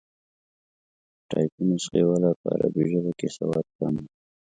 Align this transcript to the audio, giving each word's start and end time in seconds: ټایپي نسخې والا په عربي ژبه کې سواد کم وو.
ټایپي 1.29 1.61
نسخې 1.69 2.01
والا 2.09 2.31
په 2.39 2.45
عربي 2.55 2.83
ژبه 2.91 3.11
کې 3.19 3.27
سواد 3.37 3.65
کم 3.77 3.93
وو. 4.01 4.05